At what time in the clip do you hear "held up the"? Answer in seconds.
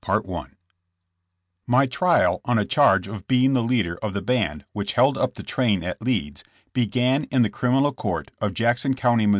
4.93-5.43